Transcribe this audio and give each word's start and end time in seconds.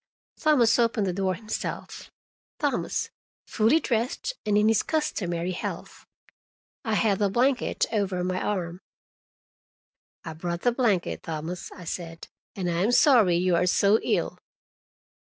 Thomas 0.39 0.79
opened 0.79 1.05
the 1.05 1.13
door 1.13 1.35
himself—Thomas, 1.35 3.11
fully 3.45 3.79
dressed 3.79 4.33
and 4.47 4.57
in 4.57 4.67
his 4.67 4.81
customary 4.81 5.51
health. 5.51 6.07
I 6.83 6.95
had 6.95 7.19
the 7.19 7.29
blanket 7.29 7.85
over 7.91 8.23
my 8.23 8.41
arm. 8.41 8.81
"I 10.25 10.33
brought 10.33 10.61
the 10.61 10.71
blanket, 10.71 11.21
Thomas," 11.21 11.71
I 11.71 11.83
said; 11.83 12.29
"I 12.57 12.61
am 12.61 12.91
sorry 12.91 13.35
you 13.37 13.55
are 13.55 13.67
so 13.67 13.99
ill." 14.01 14.39